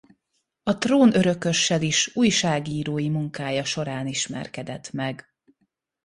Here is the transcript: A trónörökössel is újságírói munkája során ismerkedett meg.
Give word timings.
A 0.63 0.77
trónörökössel 0.77 1.81
is 1.81 2.15
újságírói 2.15 3.09
munkája 3.09 3.63
során 3.63 4.07
ismerkedett 4.07 4.91
meg. 4.91 5.25